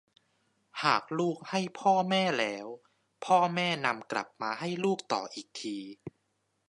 [0.83, 2.67] หากลูกให้พ่อแม่แล้ว
[3.25, 5.77] พ่อแม่นำกลับมาให้ลูกต่ออีกที